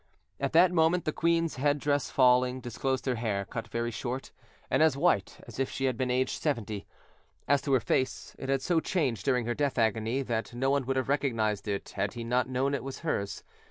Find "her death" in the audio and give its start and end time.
9.45-9.77